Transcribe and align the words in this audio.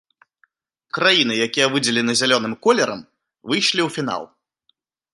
Краіны, 0.97 1.33
якія 1.47 1.67
выдзелены 1.75 2.13
зялёным 2.23 2.53
колерам, 2.67 3.07
выйшлі 3.53 3.81
ў 3.89 3.99
фінал. 4.01 4.23